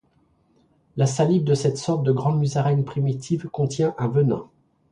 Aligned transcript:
La 0.97 1.05
salive 1.05 1.43
de 1.43 1.53
cette 1.53 1.77
sorte 1.77 2.01
de 2.01 2.11
grande 2.11 2.39
musaraigne 2.39 2.83
primitive 2.83 3.49
contient 3.49 3.93
un 3.99 4.07
venin. 4.07 4.47